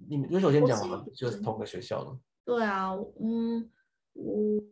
[0.09, 2.17] 你们有首先讲嘛，就是同个学校的。
[2.45, 3.69] 对啊，嗯，
[4.15, 4.63] 我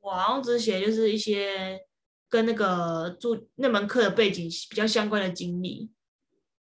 [0.00, 1.80] 我好像只写就是一些
[2.28, 5.90] 跟那个做那门课的背景比较相关的经历，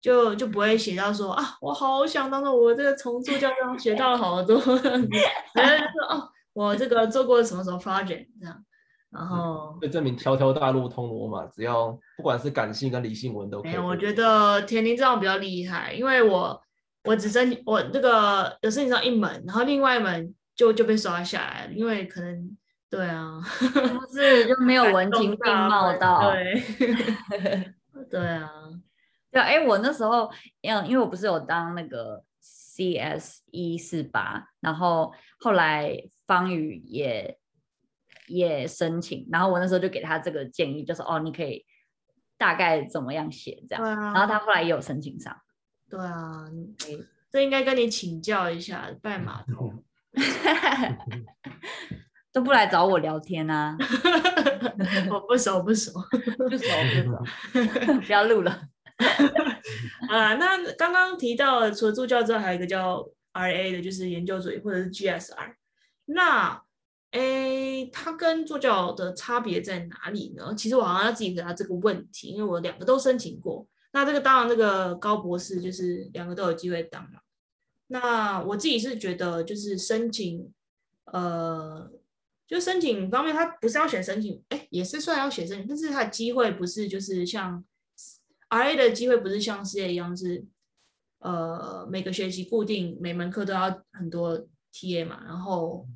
[0.02, 4.56] 就就不会写到说啊，我好想当着我这个从助教中学到了好多，
[5.54, 6.30] 然后就说哦。
[6.54, 8.66] 我这个做过什么什么 project 这样，
[9.10, 13.72] 然后就证明条条大路通罗马，只要不管是感性跟理性文都可以。
[13.72, 16.62] 没有，我觉得田林这样比较厉害，因为我
[17.06, 27.74] 我只申请我这个有申请上一门，然后另外一门就就被刷下来了，因为可能对啊，不 是就没有文情并茂到，对，
[28.12, 28.52] 对啊，
[29.32, 36.04] 对，哎，我那时候因因为我不是有当那个 CS 一四八，然后后来。
[36.28, 37.38] 方宇也
[38.28, 41.66] 也申请，然后我那时候就给他这个建议，就是哦，你可以
[42.38, 45.36] 大概怎么样写这样，啊、然后他后来也有申请上。
[45.90, 46.46] 对啊，
[47.30, 49.74] 这应该跟你请教一下，拜码头
[52.34, 53.78] 都不来找我聊天啊？
[55.12, 55.92] 我不熟不熟
[56.38, 57.24] 不熟不熟，
[58.00, 58.52] 不 要录了
[60.10, 60.34] 啊。
[60.36, 65.56] 那刚刚提到的除了助教之外，还有一个叫 RA 的，就是研究组或者是 GSR。
[66.06, 66.62] 那，
[67.12, 70.54] 诶，他跟助教的差别在哪里呢？
[70.56, 73.68] 其实我好像要自己回答这个问题，因为我两个都申请过。
[73.94, 77.20] 那这个当然，这个高博士就是两个都有机会当了。
[77.92, 80.52] 那我自己是觉得，就是申请，
[81.06, 81.92] 呃，
[82.48, 87.64] 就申请方面，他不是要选申请，哎，也是算要写申请，但是他的机会不是就是像
[88.50, 90.46] RA 的机会不是像 CA 一样是，
[91.20, 95.88] 呃，每个学期固定每门课都要很多 TA 嘛，然后。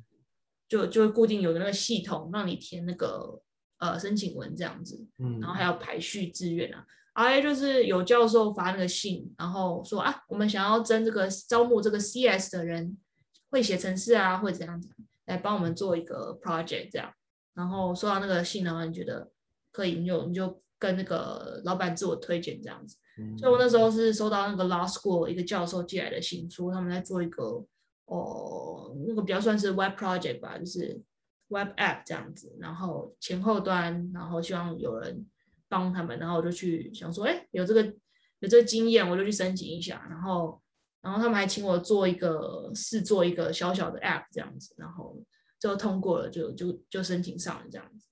[0.68, 3.40] 就就会固定有个那个系统让你填那个
[3.78, 6.84] 呃申请文这样子，嗯，然后还有排序志愿啊。
[7.16, 12.96] RA 就是有教授发那个信，然后说啊，我们想要征这个招募这个 CS 的人，
[13.50, 14.90] 会写程式啊，会怎样子
[15.24, 17.10] 来帮我们做一个 project 这样。
[17.54, 19.30] 然后收到那个信的话，你觉得
[19.72, 22.98] 可以，你就你就跟那个老板自我推荐这样子。
[23.18, 27.64] 嗯、所以我那时候是收到那个 Law School 一个教授寄来的信，说他们在做一个
[28.04, 31.00] 哦，那个比较算是 Web Project 吧，就是
[31.48, 35.26] Web App 这样子，然后前后端，然后希望有人
[35.68, 37.82] 帮他们，然后我就去想说，哎，有这个
[38.40, 40.60] 有这个经验，我就去申请一下，然后
[41.00, 45.22] 然后他们还请我做一个试做一个小小的 App 这样子，然后
[45.58, 48.06] 最后通过了，就就就申请上了这样子，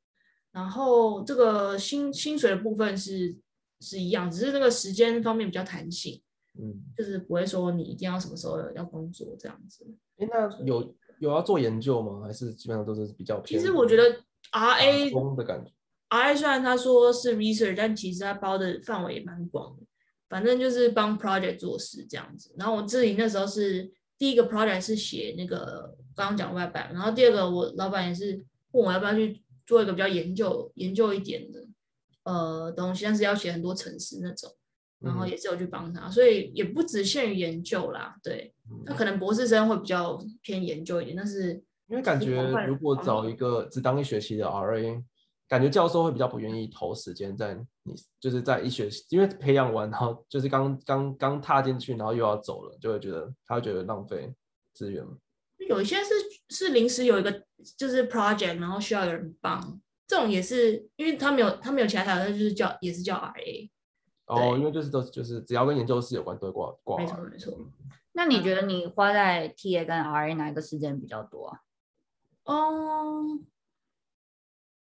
[0.52, 3.36] 然后这个薪薪水的部分是。
[3.80, 6.22] 是一样，只是那个时间方面比较弹性，
[6.58, 9.84] 嗯，就是不会说你一定要什么时候要工作这样子。
[10.16, 12.22] 哎，那有有要做研究吗？
[12.24, 13.60] 还是基本上都是比较偏？
[13.60, 15.70] 其实我觉得 R A 的感觉
[16.16, 19.82] ，R A 虽然他说是 research，但其实他包的范围也蛮广的。
[20.28, 22.52] 反正就是帮 project 做事这样子。
[22.58, 28.42] 然后我自己那时候是第一个 project 是写那个刚刚讲 web app，然后第二个我老板也是
[28.72, 31.60] 问我要不要去做一个比较研究研究一点的。
[32.24, 34.50] 呃，东西，但是要写很多程式那种，
[35.00, 38.16] 然后也是有去帮他，嗯、所以也不只限于研究啦。
[38.22, 38.54] 对，
[38.86, 45.04] 他可能博士生会比较偏研究一点，但是因为感觉如果找一个只当一学期的 RA，
[45.48, 54.32] 感觉教授会比较不愿意投时间在你，就是在一学，因为培养完，然后就是刚刚刚踏进去，然后又要走了，就会觉得他会觉得浪费
[54.72, 55.04] 资源。
[55.68, 56.14] 有一些是
[56.50, 57.44] 是临时有一个
[57.76, 59.80] 就是 project，然后需要有人帮。
[60.06, 63.70] 这种也是，因为他没有他没有其他条，他就是叫也是叫 RA。
[64.26, 66.98] 哦，因为就是都就是只要跟研究室有关都会挂挂。
[66.98, 67.54] 没错没错。
[68.12, 71.60] 那你觉得你花在 TA 跟 RA 哪一个时间比较多啊？
[72.44, 73.24] 哦，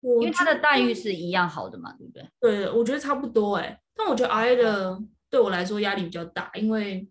[0.03, 2.29] 因为他的待遇是一样好的嘛，对不对？
[2.41, 3.81] 对，我觉得差不多哎。
[3.95, 5.01] 但我觉得 RA 的
[5.31, 7.09] 对我来说压力比较大，因为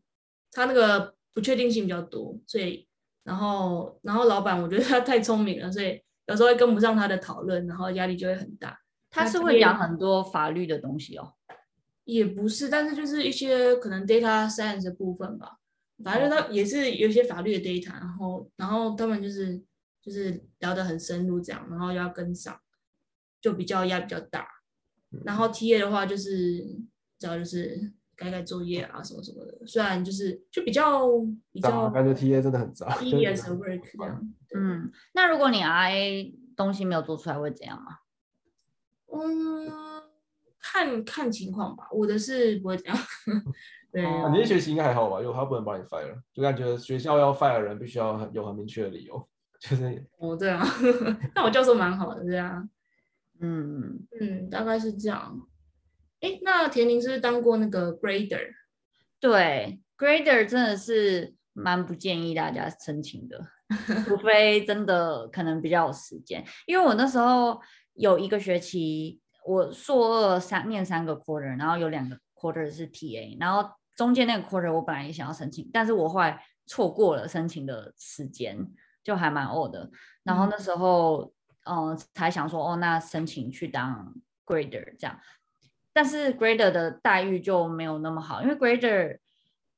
[0.51, 2.87] 他那个不确定性比较多，所以
[3.23, 6.01] 然后然后老板我觉得他太聪明了，所以。
[6.27, 8.79] 有时候会跟不上他的讨论，然后压力就会很大。
[9.09, 11.33] 他是会讲很多法律的东西哦，
[12.05, 15.57] 也不是，但是就是一些可能 data science 的部分吧。
[16.05, 19.61] 反正他也是有一些法律的 data，然后然后他们就是
[20.01, 22.57] 就是聊得很深入这样，然后要跟上，
[23.41, 24.47] 就比较压比较大。
[25.25, 26.63] 然后 TA 的话就是
[27.19, 31.07] 主要就是改改作业啊什么什么的，虽然就是就比较
[31.51, 34.33] 比较感觉 TA 真的很杂，tedious work 这样。
[34.55, 37.97] 嗯，那如果你 RA 东西没有做出来会怎样吗？
[39.13, 39.69] 嗯，
[40.61, 41.87] 看看情况吧。
[41.91, 42.97] 我的是不会这样。
[43.91, 45.19] 对、啊，你的学习应该还好吧？
[45.21, 49.27] 因为他不能把你 fire，就感觉学校要 fire 人必须要有很明确的理由。
[49.59, 50.65] 就是哦，对啊，
[51.35, 52.69] 那我教授蛮好的，这样。
[53.41, 55.47] 嗯嗯，大概是这样。
[56.21, 58.47] 哎、欸，那田宁是不是当过那个 grader？
[59.19, 63.39] 对，grader 真的是蛮不建议大家申请的。
[64.05, 67.57] 除非真的可能比较有时间，因为我那时候
[67.93, 78.67] 有一个学期，我硕二三念三个 quarter，然后有两个 quarter 是 TA，然后中间那个 quarter 我本来也想要申请，但是我后来错过了申请的时间，
[79.01, 79.89] 就还蛮 old 的。
[80.23, 81.31] 然后那时候，嗯、
[81.65, 85.19] 呃，才想说，哦，那申请去当 grader 这样，
[85.93, 89.17] 但是 grader 的待遇就没有那么好，因为 grader，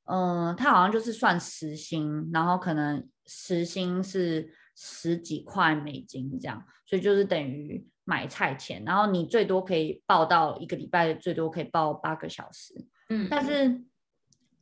[0.04, 3.08] 嗯、呃，他好像就是算时薪，然后可能。
[3.26, 8.84] 时薪是十几块美金这样，所以就是等于买菜钱。
[8.84, 12.74] 然后你最多可以报到一个礼拜，最多可以报八个小时。
[13.08, 13.82] 嗯，但是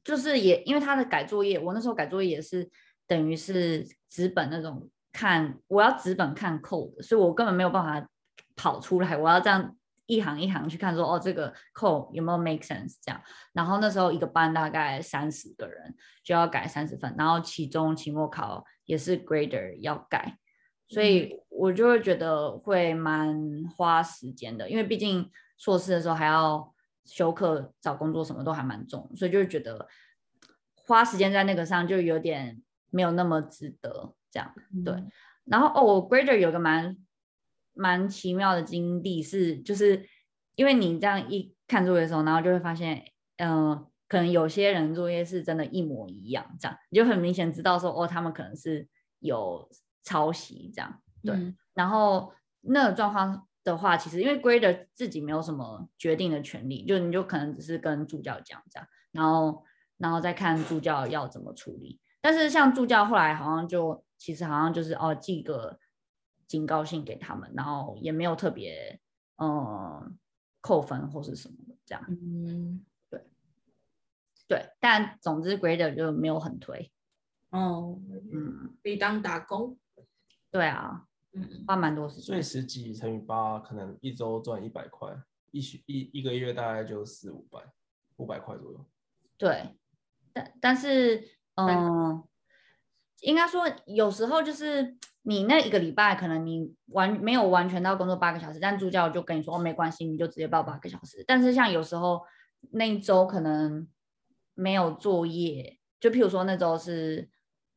[0.04, 2.70] 就是也因为他的改作业，我那时候改作业也是
[3.08, 8.08] 等于是纸本那种看，我要纸本看 code，所以我根本没有办法
[8.56, 9.76] 跑出来，我要这样。
[10.06, 13.22] 一行一行去看说，说哦，这个 code 有没有 make sense 这样。
[13.52, 20.36] 然后那时候一个班大概三十个人，就要改三十份，然后期中、期末考也是 grader 要改，
[20.88, 26.74] 所以我就会觉得会蛮花时间的，因为毕竟硕士的时候还要
[27.06, 29.86] 修课、找工作，什么都还蛮重，所以就会觉得
[30.74, 32.60] 花时间在那个上就有点
[32.90, 34.52] 没有那么值得这样。
[34.84, 34.94] 对，
[35.44, 36.96] 然后哦我，grader 有个蛮。
[37.74, 40.06] 蛮奇妙的经历是，就是
[40.56, 43.02] 因为你这样一看作业的时候，然后就会发现，
[43.38, 48.86] 嗯、呃，可能有些人作业是真的一模一样，这样你就很明显知道说，哦，他们可能是
[49.20, 49.66] 有
[50.04, 51.34] 抄袭这样，对。
[51.34, 59.64] 嗯、然后那个状况的话，其实因为 grader 自己没有什么决定的权利，就你就可能只是跟助教讲这样，然后
[59.96, 61.98] 然后再看助教要怎么处理。
[62.20, 65.78] 但是像助教后来好像就其实好像就是哦，寄个。
[66.48, 69.00] 警告信给他们，然后也没有特别
[69.38, 70.18] 嗯
[70.60, 72.04] 扣分或是什么的这样。
[72.06, 73.24] 嗯，对
[74.46, 76.92] 对，但总之 grader 就没有很推。
[77.48, 77.98] 哦，
[78.30, 79.78] 嗯，可以当打工。
[80.50, 82.24] 对啊，嗯，花蛮多时间。
[82.24, 85.10] 所以十几乘以八，可能一周赚一百块。
[85.52, 87.60] 一一一个月大概就四五百
[88.16, 88.86] 五百块左右。
[89.38, 89.74] 对，
[90.34, 92.22] 但但是嗯，
[93.22, 101.24] 应该说有时候就是你那一个礼拜可能你完没有完全到工作八个小时，但助教就跟你说哦没关系，你就直接报八个小时。
[101.26, 102.22] 但是像有时候
[102.72, 103.88] 那一周可能
[104.54, 107.30] 没有作业，就譬如说那周是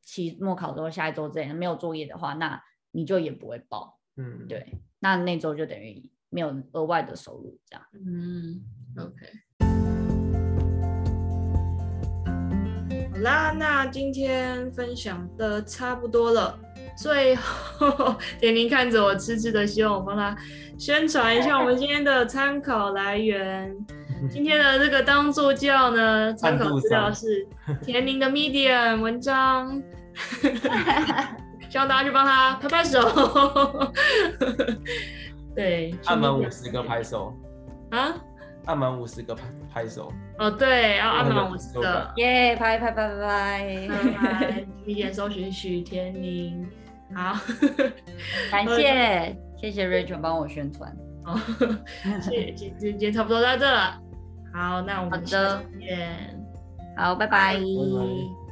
[0.04, 4.00] 期末考之后下一周这样没有作业的话，那你就也不会报。
[4.18, 7.86] 嗯，对，那那周就等于没有额外的收入这样。
[7.93, 8.64] 嗯
[8.98, 9.45] ，OK。
[13.26, 16.58] 啦，那今天分享的差不多了。
[16.96, 20.38] 最后， 恬宁看着我，痴痴的希望我帮他
[20.78, 23.76] 宣传一下我们今天的参考来源。
[24.30, 27.46] 今天的这个当助教呢，参考资料是
[27.84, 29.82] 田宁的 Medium 文章。
[31.68, 33.92] 希望大家去帮他拍拍手，
[35.56, 37.34] 对，按满五十个拍手
[37.90, 38.14] 啊，
[38.66, 39.43] 按满五十个拍
[39.74, 43.88] 拍手，哦对，要按满五十个，耶，拍拍拍拍拍，
[44.22, 46.68] 拜，一键搜寻许天宁，
[47.13, 47.36] 好，
[48.51, 50.91] 感谢谢谢 Rachel 帮我宣传，
[51.26, 51.39] 哦，
[52.22, 53.99] 谢谢，今天差不多到这了，
[54.53, 56.09] 好，那我们下次见，
[56.97, 57.53] 好，拜拜。
[57.53, 58.45] 拜拜。